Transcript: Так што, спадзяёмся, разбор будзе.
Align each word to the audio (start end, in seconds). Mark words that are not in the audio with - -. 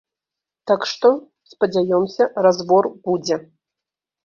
Так 0.71 0.87
што, 0.91 1.11
спадзяёмся, 1.51 2.23
разбор 2.49 2.91
будзе. 3.07 3.41